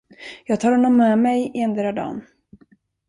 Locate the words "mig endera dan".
1.19-2.21